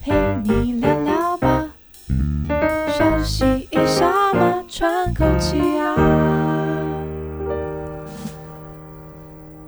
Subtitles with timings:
[0.00, 0.12] 陪
[0.44, 1.68] 你聊聊吧，
[2.96, 5.96] 休息一下嘛，喘口气啊。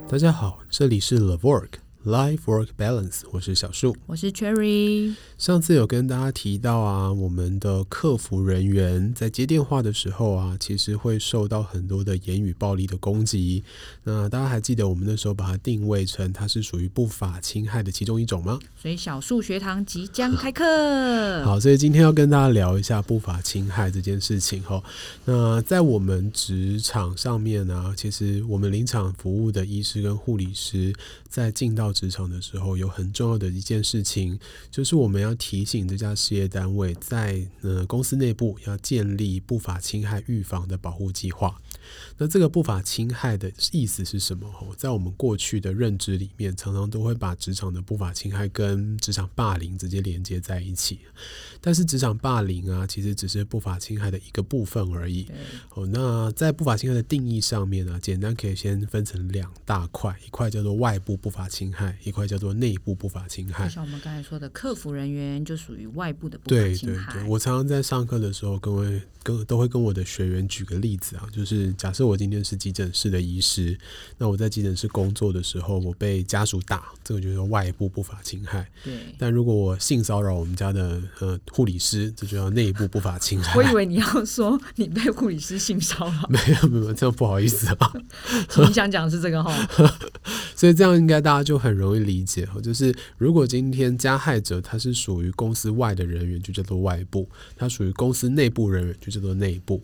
[0.08, 1.68] 大家好，这里是 LIVORK。
[2.06, 5.14] Life Work Balance，我是小树，我是 Cherry。
[5.36, 13.62] 上次有跟大家提到啊，我们的客服人员在接电话的时候啊，其实会受到很多的言语暴力的攻击。
[14.02, 18.58] 那大家还记得我们那时候把它定位成它是属于不法侵害的其中一种吗？
[18.80, 20.64] 所以小树学堂即将开课。
[21.44, 24.82] 好，所以今天要跟大家聊一下不法侵害这件事情哈。
[25.26, 30.94] 那在我们职场上面呢、啊，其实我们临场服务的医师跟护理师
[31.28, 34.38] 在进到职场的时候，有很重要的一件事情，
[34.70, 41.60] 就是我们要提醒这家事业单位，在呃公司内部要建立不法侵害预防的保护计划。
[42.18, 44.48] 那这个不法侵害的意思是什么？
[44.76, 51.00] 在我们过去的认知里面，常常都会把职场的不法侵害跟职场霸凌直接连接在一起。
[51.60, 55.26] 但是职场霸凌啊，其实只是不法侵害的一个部分而已。
[55.74, 63.64] 哦，那在不法侵害的定义上面呢，简单可以先分成两大块，一块叫做外部不法侵害，一块叫做内部不法侵害。
[63.64, 67.12] 就像我们刚才说的，客服人员就属于外部的不法侵害。
[67.12, 71.70] 对对对，我常常在上课的时候，跟位跟都会跟我的学员举个例子啊，就是。
[71.74, 73.78] 假设我今天是急诊室的医师，
[74.18, 78.68] 那我在急诊室工作的时候，我被家属打，这个就是外部不法侵害。
[78.84, 78.92] 对。
[79.18, 83.54] 但如果我性骚扰我们家的呃护理师，这就叫内部不法侵害。
[83.56, 86.28] 我以为 你要说你被护理师性骚扰。
[86.28, 87.92] 没有没有，这样不好意思啊。
[88.66, 89.54] 你想讲的是这个哈？
[90.54, 97.24] 所以这样应该大家就很很容易理解哈，就是如果今天加害者他是属于公司外的人员，就叫做外部；
[97.56, 99.80] 他属于公司内部人员，就叫做内部。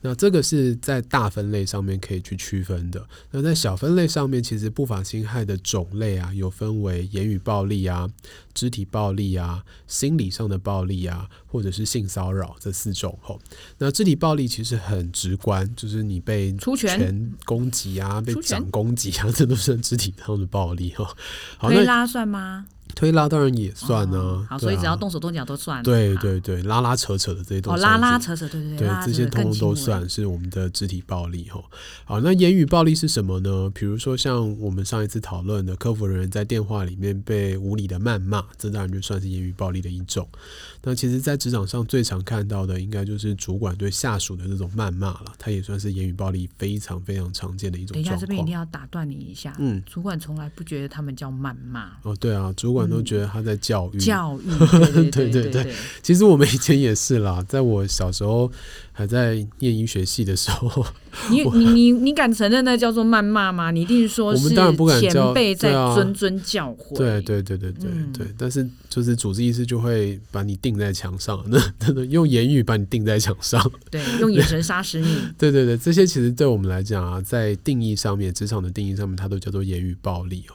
[0.00, 1.02] 那这个是在。
[1.10, 8.06] 大分类上面可以去区分的，那在小分类上面，其实不法侵害的种类啊，有分为言语暴力啊、
[8.58, 13.16] 肢体暴力啊、心理上的暴力啊，或者是性骚扰这四种。
[13.22, 13.38] 吼，
[13.78, 20.90] 那肢体暴力其实很直观，就是你被出拳攻击啊，被掌攻击啊，这都是肢体上的暴力。
[20.94, 21.04] 哈，
[21.56, 22.66] 好，那拉算吗？
[22.94, 25.82] 推拉当然也算呢、啊，好，啊、所以只要动手动脚都算。
[25.82, 27.78] 对对对，拉拉扯扯的这些都算。
[27.78, 31.62] 哦，拉拉扯扯，对对对，对这些通通都算是我们的肢体暴力哈。
[32.04, 33.70] 好，那言语暴力是什么呢？
[33.74, 40.28] 比如说像我们上一次讨论的，客服人员在电话里面被无理的谩骂，这当然就算是言语暴力的一种。
[40.82, 47.94] 那其实，在职场上最常看到的，应该就是主管对下属的这种谩骂了，它也算是言语暴力非常非常常见的一种。
[47.94, 51.90] 等一下，这边一定要打断你一下，嗯，主管从来不觉得他们叫谩骂。
[52.02, 54.50] 哦，对啊，主管都觉得他在教育，教育，
[55.10, 55.72] 对对对，对，对，对。
[56.02, 58.50] 其实我们以前也是啦，在我小时候
[58.92, 60.84] 还在念医学系的时候，
[61.30, 63.70] 你你你你敢承认那叫做谩骂吗？
[63.70, 64.48] 你一定说是
[65.00, 66.96] 前辈在谆谆教诲。
[66.96, 73.60] 对对对对对对，但是就是主治医师就会把你钉在墙上， 那用言语把你钉在墙上，
[73.90, 75.06] 对，用眼神杀死你。
[75.38, 80.54] 对对对，这些其实对我们来讲啊，在定义上面，职场的定义上面，它都叫做言语暴力哦。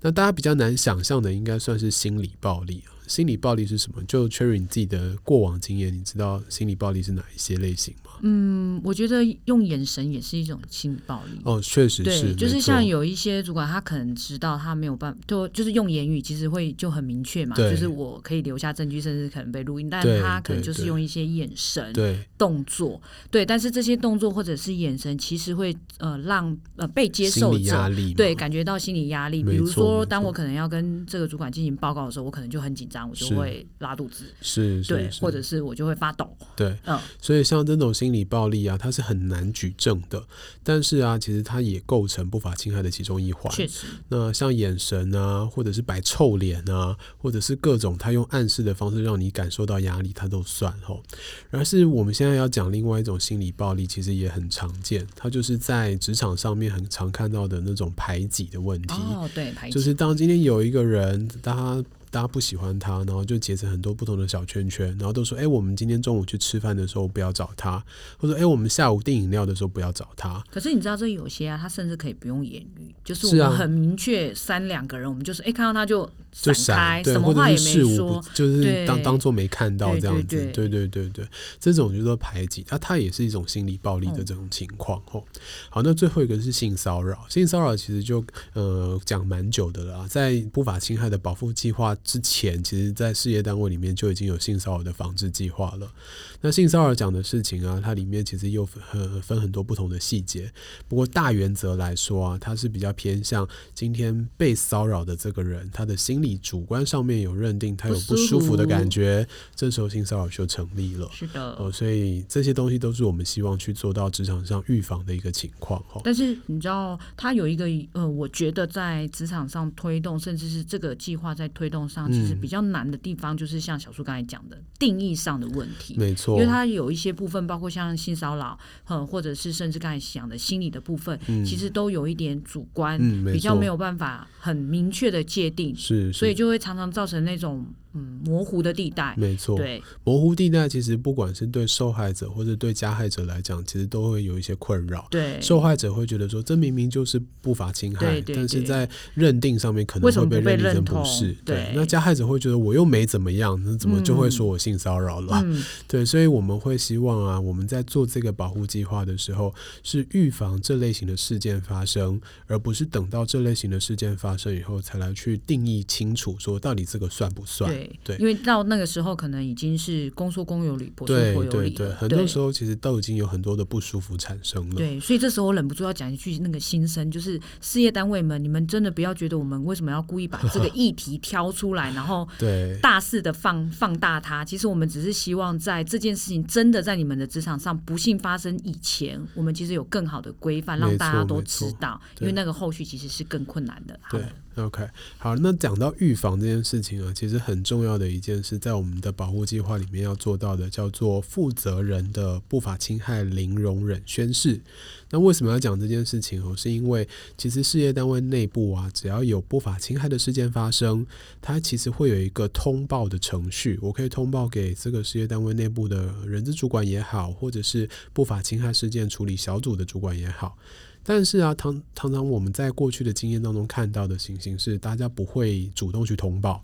[0.00, 2.84] 那大家比较难想象的，应该算是心理暴力。
[3.12, 4.02] 心理暴力是什么？
[4.04, 8.12] 就 Cherry 你自己的过往经验，你知道心理暴力是哪一些类型吗？
[8.22, 11.38] 嗯，我觉得用眼神也是一种心理暴力。
[11.44, 22.98] 哦，确实是，对，就是像有一些主管，他可能知道他没有办法，就就是用言语，其实会就很明确嘛，就是我可以留下证据，甚至可能被录音，但他可能就是用一些眼神、对动作，
[23.30, 29.42] 对，但是这些动作或者是眼神，其实会呃让呃被接受者对感觉到心理压力。
[29.42, 38.12] 比如说，当我可能要跟这个主管进行报告的时候，我可能就很紧张，我就会拉肚子，是，对，或者是我就会发抖，对，嗯，所以像这种心。
[38.12, 40.22] 心理暴力啊，它是很难举证的，
[40.62, 43.50] 但是啊，其实它也构成不法侵害的其中一环。
[43.54, 51.02] 确实，那像眼神啊，或者是摆臭脸啊，或者是各种他用暗示的方式让你感受到压力，它都算吼。
[51.50, 58.92] 而是我们现在要讲另外一种心理暴力，其实也很常见，它就是在职场上面很常看到的那种排挤的问题。
[58.92, 61.82] 哦，对，排挤，就是当今天有一个人，他。
[62.12, 67.82] 大家不喜欢他，然后就结成很多不同的小圈圈，然后都说：“哎，我们今天中午去吃饭的时候不要找他，
[68.18, 80.36] 或者哎，我们下午订饮料的时候不要找他。”可是你知道，这有些啊，他甚至可以不用言语，就是我们很明确，三两个人，我们就是哎，看到他就就闪开，什么话也没说，就是当当做没看到这样子。
[80.36, 81.26] 对对对对对，
[81.58, 85.02] 这种就是说排挤，那他也是一种心理暴力的这种情况。
[85.12, 85.24] 哦，
[85.70, 88.22] 好，那最后一个是性骚扰，性骚扰其实就
[88.52, 91.96] 呃讲蛮久的了，在不法侵害的保护计划。
[92.04, 95.92] 之前，其实在事业单位里面就已经有性骚扰的防治计划了。
[96.40, 100.52] 那性骚扰讲的事情啊，它里面其实又分分很多不同的细节。
[100.88, 111.08] 不过大原则来说啊，它是比较偏向今天被骚扰的这个人，他的心理主观上面有认定他有不舒服的感觉，这时候性骚扰就成立了。
[111.12, 115.82] 是的，哦，所以这些东西都是我们希望去做到职场上预防的一个情况。
[116.02, 125.94] 但是你知道，它有一个呃，我觉得在职场上推动，甚至是这个计划在推动上，其实比较难的地方，就是像小树刚才讲的定义上的问题。
[125.98, 126.36] 没错。
[126.36, 128.58] 因为它有一些部分，包括像性骚扰，
[128.88, 137.66] 嗯，或者是甚至刚才讲的心理的部分，嗯、其实都有一点主观，嗯、比较没有办法很明确的界定，是，是，所以就会常常造成那种。
[137.94, 139.56] 嗯，模糊的地带，没错。
[139.56, 145.06] 对，模糊地带其实不管是对受害者或者对加害者来讲，其实都会有一些困扰。
[145.10, 151.32] 对，受害者会觉得说，这明明就是不法侵害，但是在认定上面可能会被认定成不是。
[151.44, 155.42] 对，对，那加害者会觉得我又没怎么样，那怎么就会说我性骚扰了？
[155.44, 167.81] 嗯， 对，所以我们会希望啊，我们在做这个保护计划的时候，是预防这类型的事件发生，而不是等到这类型的事件发生以后才来去定义清楚，说到底这个算不算？
[168.04, 171.70] 对，对，因为到那个时候，可能已经是公说公有理，婆说婆有理。
[171.70, 174.76] 对对对，很多时候其实都已经有很多的不舒服产生了。
[174.76, 184.44] 对，所以这时候我忍不住要讲一句那个心声，就是事业单位们，你们真的不要觉得我们为什么要故意把这个议题挑出来，然后 对大肆的放放大它。
[184.44, 193.98] 其实我们只是希望在这件事情真的在你们的职场上不幸发生以前，我们其实有更好的规范，让大家都知道，因为那个后续其实是更困难的。
[194.10, 194.22] 对。
[194.56, 194.86] OK，
[195.16, 204.60] 好，那讲到预防这件事情啊，其实很重重要的一件事，在我们的保护计划里面要做到的，叫做负责人的不法侵害零容忍宣誓。
[205.08, 206.54] 那为什么要讲这件事情哦？
[206.54, 207.08] 是因为
[207.38, 211.06] 其实事业单位内部啊，只要有不法侵害的事件发生，
[211.40, 220.58] 它其实会有一个通报的程序，我可以通报给这个事业单位内部的人资主管也好，或者是不法侵害事件处理小组的主管也好。
[221.04, 226.62] 但是啊，常常常我们在过去的经验当中看到的情形是，大家不会主动去通报。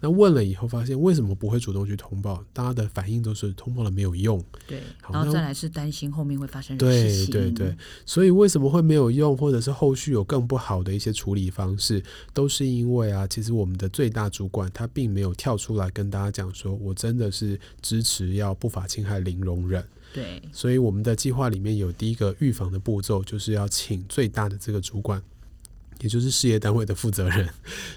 [0.00, 2.44] 那问了以后，发现为什么不会主动去通报？
[2.52, 4.42] 大家的反应都是通报了没有用。
[4.66, 4.80] 对，
[5.10, 7.32] 然后再来是担心后面会发生事情。
[7.32, 12.02] 对对对，所以为什么会没有用，或者是后续有更不好的一些处理方式，
[12.34, 19.84] 都是因为啊，其实我们的最大主管他并没有跳出来跟大家讲说，我真的是支持要不法侵害零容忍。
[20.16, 25.22] 对，所以我们的计划里面有第一个预防的步骤，就是要请最大的这个主管。
[26.00, 27.48] 也就是事业单位的负责人，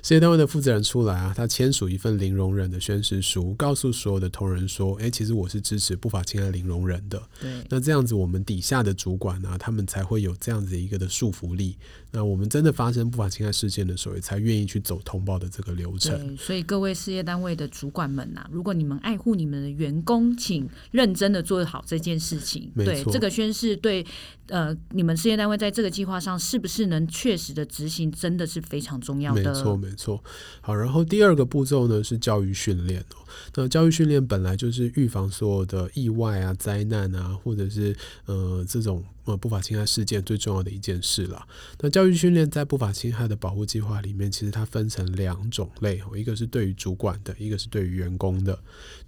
[0.01, 11.77] 事业单位的负责人出来啊，他签署一份零容忍的宣誓书，告诉所有的同仁说：“哎、欸，其实我是支持不法侵害零容忍的。”对，那这样子，我们底下的主管呢、啊，他们才会有这样子一个的束缚力。
[12.11, 16.17] 那我们真的发生不法侵害事件的时候，也才愿意去走通报的这个流程。
[16.27, 22.71] 对，所以各位事业单位的主管们呐、啊，如果你们爱护你们的员工，请认真的做好这件事情。
[22.75, 24.05] 对，这个宣誓对。
[24.47, 29.53] 呃，你们事业单位在这个计划上是不是能确实的执真的是非常重要的。
[29.53, 30.23] 没错，没错。
[30.61, 33.17] 好，然后第二个步骤呢是教育训练哦。
[33.55, 37.95] 那教育训练本来就是预防所有的意外啊、灾难啊，或者是
[38.25, 39.03] 呃这种。
[39.29, 41.47] 呃，不法侵害事件最重要的一件事了。
[41.79, 48.57] 那教育训练在不法侵害的保护计划里面，其实它分成两种类，一个是对于主管的，一个是对于员工的。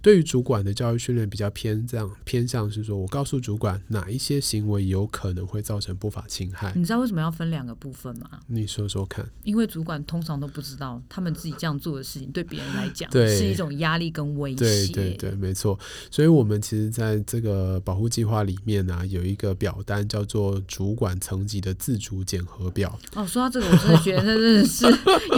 [0.00, 6.72] 对于主管的教育训练比较偏这样偏向是说，我告诉主管哪一些行为有可能会造成不法侵害。
[6.76, 8.28] 你知道为什么要分两个部分吗？
[8.46, 9.28] 你说说看。
[9.42, 14.56] 因为主管通常都不知道，他们自己这样做的事情对别人来讲是一种压力跟威胁。
[14.56, 15.78] 对对对，没错。
[16.10, 20.06] 所以我们其实在这个保护计划里面呢、啊，有一个表单。
[20.12, 22.98] 叫做主管层级的自主检核表。
[23.14, 24.86] 哦，说到这个，我真的觉得那真的是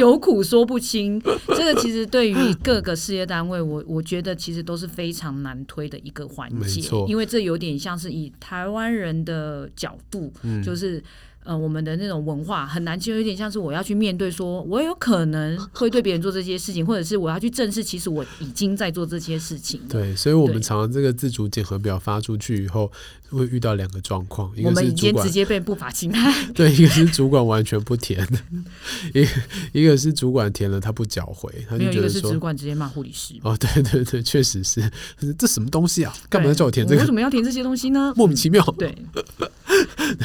[0.01, 1.23] 有苦说不清。
[1.47, 11.01] 这个其实对于各个事业单位，我我觉得其实都是非常难推的一个环节，因为这有点像是以台湾人的角度，嗯、就是。
[11.45, 19.79] 呃，我们的那种文化很难，就有点像是我要去面对，说我有可能会对别人做这些事情，或者是我要去正视，其实我已经在做这些事情。
[19.89, 22.91] 对，所以我们常常这个自主检核表发出去以后，
[23.29, 28.27] 会遇到两个状况，一个是主管，我们已经直接被不法侵害， 对，一个是主管完全不填，
[29.13, 33.35] 一一个是主管填了他不缴回，他就觉得说，一个是主管直接骂护理师。
[33.43, 34.91] 哦，对对对，确实是，
[35.39, 36.15] 这什么东西啊？
[36.31, 37.01] 干嘛要叫我填这个？
[37.03, 38.15] 为什么要填这些东西呢？
[38.17, 38.65] 莫名其妙。
[38.79, 38.95] 对。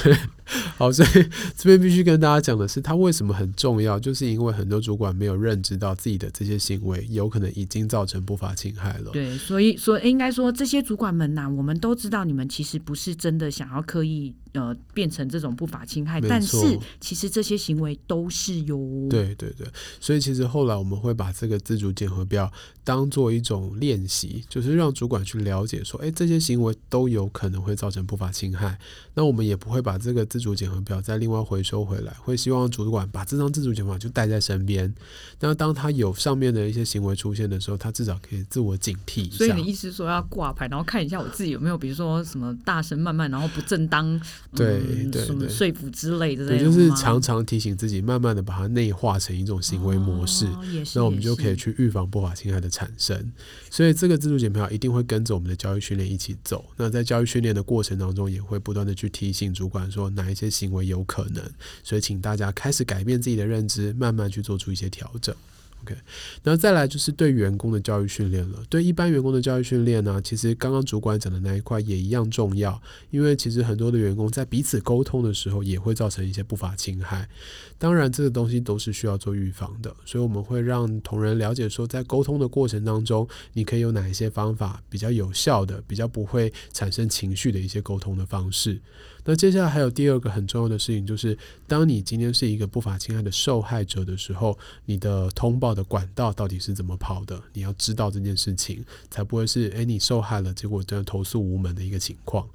[0.01, 0.17] 对
[0.77, 1.09] 好，所以
[1.55, 9.11] 这边必须跟大家讲的是，它为什么很重要，就是因为很多主管没有认知到自己的这些行为有可能已经造成不法侵害了。
[9.11, 16.57] 对，所以所以应该说，这些主管们呐、我们都知道，你们其实不是真的想要刻意呃变成这种不法侵害，但是
[16.99, 18.77] 其实这些行为都是有。
[19.09, 19.67] 对对对，
[19.99, 22.51] 所以其实后来我们会把这个自主检核表
[22.83, 28.77] 当做一种练习，就是让主管去了解说，哎，这些行为都有可能会造成不法侵害。
[29.13, 34.93] 那我们也不会把这个自主检核表再另外回收回来，会希望主管把这张自主检核表就带在身边。
[35.39, 39.37] 那当他有上面的一些行为出现的时候，他至少可以自我警惕一下。
[39.37, 44.19] 所以你意思说要挂牌，然后看一下我自己有没有，比如说什么大声慢慢，然后不正当，
[44.55, 50.45] 对、嗯、对，什么说服之类的，也就是常常提醒自己，慢慢的把它内化成一种行为模式。
[50.47, 50.65] 哦、
[50.95, 53.31] 那我们就可以去预防不法侵害的产生。
[53.69, 56.65] 所以这个自主检票一定会跟着我们的教育训练一起走。
[56.77, 61.43] 那在教育训练的过程当中，也会不断的去提醒主管说哪一些行为有可能。
[61.83, 65.35] 所以请大家开始改变自己的认知，慢慢去做出一些调整。
[65.83, 65.95] OK，
[66.43, 68.61] 然后再来就是对员工的教育训练了。
[68.69, 72.81] 对一般员工的教育训练呢，其实刚刚主管讲的那一块也一样重要，
[73.11, 77.29] 因为其实很多的员工在彼此沟通的时候，也会造成一些不法侵害。
[77.77, 88.81] 当然，这个东西都是需要做预防的，所以我们会让同仁了解说，在沟通的过程当中，你可以有哪一些方法比较有效的，比较不会产生情绪的一些沟通的方式。
[89.29, 97.39] 那接下来还有第二个很重要的事情，就是当你今天是一个不法侵害的受害者的时候，你的通报的管道到底是怎么跑的？
[97.53, 102.49] 你要知道这件事情，才不会是诶，你受害了，结果这样投诉无门的一个情况。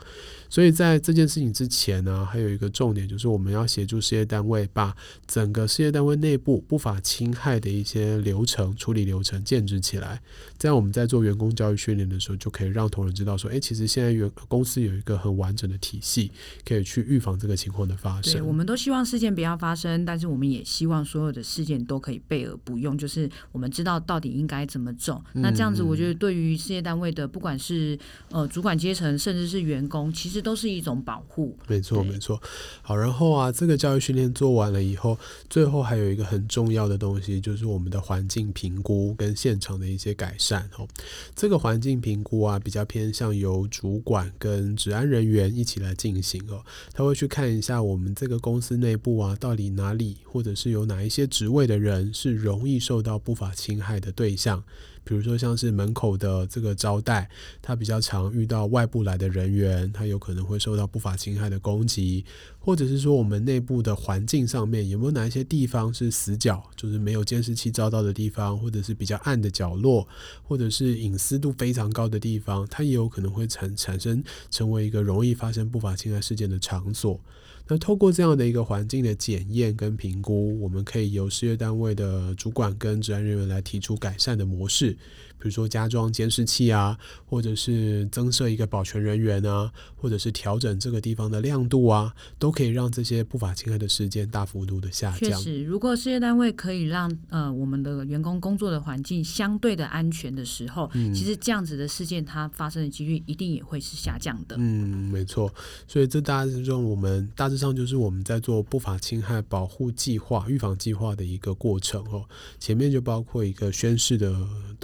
[0.50, 4.94] 所以在这件事情之前呢，还有一个重点就是我们要协助事业单位把
[5.28, 10.20] 整个事业单位内部不法侵害的一些流程处理流程建置起来。
[10.58, 16.30] 这样我们在做员工教育训练的时候，就可以让同仁知道说，诶，其实现在员公司有一个很完整的体系，
[16.64, 18.32] 可以去预防这个情况的发生。
[18.32, 25.22] 对，我们都希望事件不要发生，但是我们也希望所有的事件都可以备而不用，就是我们知道到底应该怎么走。
[25.32, 27.98] 那这样子，我觉得对于事业单位的不管是
[28.30, 32.40] 呃主管阶层，甚至是员工，其实都是一种保护，没错没错。
[32.82, 35.18] 好，然后啊，这个教育训练做完了以后，
[35.50, 40.86] 最后还有一个很重要的东西，就是我们的环境评估跟现场的一些改善哦。
[41.34, 46.53] 这个环境评估啊，比较偏向由主管跟治安人员一起来进行哦。
[46.92, 54.62] 他会去看一下我们这个公司内部啊，到底哪里或者是有哪一些职位的人是容易受到不法侵害的对象。
[55.04, 57.28] 比如说，像是门口的这个招待，
[57.62, 62.24] 他比较常遇到外部来的人员，他有可能会受到不法侵害的攻击，
[62.58, 70.08] 或者是说我们内部的环境上面有没有哪一些地方是死角，就是没有监视器照到的地方，或者是比较暗的角落，
[70.42, 77.20] 或者是隐私度非常高的地方，它也有可能会产产生成为一个容易发生不法侵害事件的场所。
[77.66, 84.93] 那透过这样的一个环境的检验跟评估，我们可以由事业单位的主管跟治安人员来提出改善的模式。
[85.38, 95.30] 比如说加装监视器啊，或者是增设一个保全人员啊，或者是调整这个地方的亮度啊，都可以让这些不法侵害的事件大幅度的下降。
[95.30, 104.56] 确实，如果事业单位可以让呃我们的员工工作的环境相对的安全的时候，嗯，其实这样子的事件它发生的几率一定也会是下降的。
[104.58, 105.52] 嗯，没错。
[105.86, 112.24] 所以这大致上我们大致上就是我们在做不法侵害保护计划、预防计划的一个过程哦。
[112.58, 114.34] 前面就包括一个宣誓的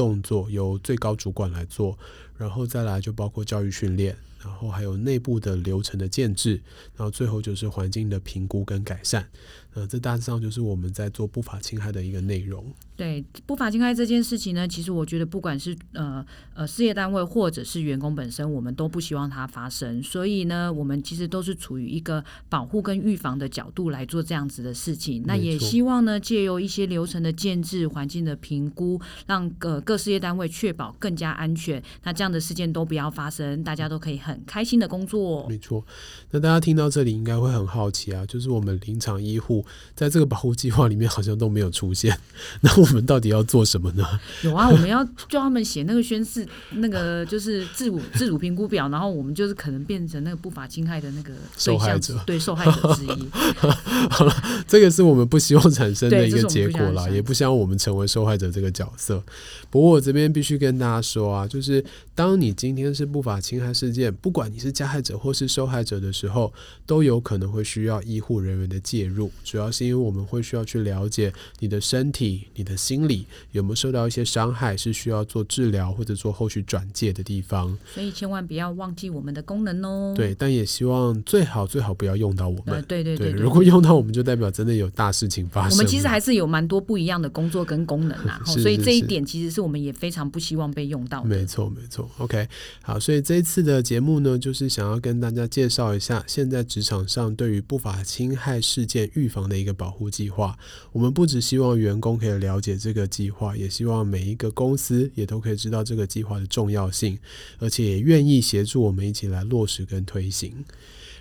[0.01, 0.49] 动作。
[0.49, 1.99] 由最高主管来做，
[2.41, 6.55] 然后再来就包括教育训练，然后还有内部的流程的建制，
[6.97, 9.29] 然后最后就是环境的评估跟改善。
[9.73, 12.75] 呃，这大致上就是我们在做不法侵害的一个内容。
[12.97, 20.03] 对不法侵害这件事情呢，其实我觉得不管是呃呃事业单位或者是员工本身，我们都不希望它发生。
[20.03, 25.23] 所以呢，我们其实都是处于一个保护跟预防的角度来做这样子的事情。
[25.25, 31.81] 那也希望呢，借由一些流程的建制、环境的评估，让各各事业单位确保更加安全。
[32.03, 35.49] 那这样的事件都不要发生，大家都可以很开心的工作。
[35.49, 35.83] 没错。
[36.31, 42.15] 那大家听到这里应该会很好奇啊，就是我们临场医护在这个保护计划里面好像都没有出现，
[42.61, 42.91] 那我。
[42.91, 44.05] 们到底要做什么呢？
[44.43, 53.29] 有啊，我们要叫他们写那个宣誓，那个就是自主自主评估表，然后我们就是可能变成那个不法侵害的那个受害者，对受害者之一。
[54.11, 54.35] 好了，
[54.67, 59.23] 这个是我们不希望产生的一个结果啦，也不希望我们成为受害者这个角色。
[59.71, 61.85] 不过我这边必须跟大家说啊，就是
[62.21, 66.53] 当你今天是不法侵害事件，不管你是加害者或是受害者的时候，
[66.85, 69.33] 都有可能会需要医护人员的介入。
[69.43, 77.75] 主要是因为我们会需要去了解你的身体、你的心理有没有受到一些伤害，是需要做治疗或者做后续转介的地方。
[77.95, 80.13] 所以千万不要忘记我们的功能哦。
[80.15, 82.85] 对，但也希望最好最好不要用到我们。
[82.87, 85.73] 对对对，对，对，如果用到我们，就代表真的有大事情发生。
[85.73, 91.29] 我们其实还是有蛮多不一样的工作跟功能啊，是是是，所以这一点其实是我们也非常不希望被用到的。
[91.31, 92.49] 没错没错，OK，
[92.83, 100.59] 好，所以这一次的节目呢，就是想要跟大家介绍一下现在职场上对于不法侵害事件预防的一个保护计划。
[100.93, 107.19] 我们不只希望员工可以了解这个计划，也希望每一个公司也都可以知道这个计划的重要性，
[107.59, 110.65] 而且也愿意协助我们一起来落实跟推行。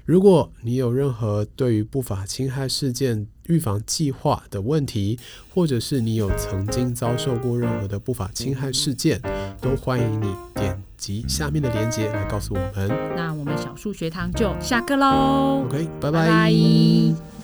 [0.06, 5.20] 如果你有任何对于不法侵害事件预防计划的问题，
[5.54, 9.22] 或者是你有曾经遭受过任何的不法侵害事件，
[9.60, 12.88] 都欢迎你点击下面的链接来告诉我们。
[13.16, 15.66] 那我们小数学堂就下课喽。
[15.66, 16.28] OK，拜拜。
[16.28, 17.39] 拜拜。